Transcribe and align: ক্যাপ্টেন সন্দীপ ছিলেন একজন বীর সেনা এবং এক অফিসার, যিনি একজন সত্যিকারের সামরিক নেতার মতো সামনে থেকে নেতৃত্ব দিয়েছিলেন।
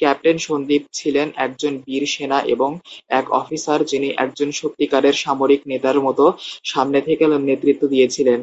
ক্যাপ্টেন 0.00 0.36
সন্দীপ 0.38 0.82
ছিলেন 0.92 1.28
একজন 1.46 1.72
বীর 1.84 2.04
সেনা 2.06 2.38
এবং 2.54 2.70
এক 3.10 3.26
অফিসার, 3.40 3.80
যিনি 3.90 4.08
একজন 4.24 4.48
সত্যিকারের 4.60 5.14
সামরিক 5.16 5.60
নেতার 5.66 5.98
মতো 6.00 6.24
সামনে 6.64 6.98
থেকে 7.06 7.24
নেতৃত্ব 7.40 7.82
দিয়েছিলেন। 7.86 8.40